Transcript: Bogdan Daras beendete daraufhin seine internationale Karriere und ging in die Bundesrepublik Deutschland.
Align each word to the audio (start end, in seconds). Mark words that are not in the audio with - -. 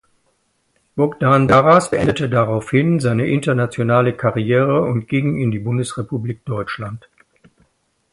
Bogdan 0.95 1.47
Daras 1.47 1.91
beendete 1.91 2.27
daraufhin 2.27 2.99
seine 2.99 3.27
internationale 3.27 4.17
Karriere 4.17 4.81
und 4.81 5.07
ging 5.07 5.39
in 5.39 5.51
die 5.51 5.59
Bundesrepublik 5.59 6.43
Deutschland. 6.43 7.07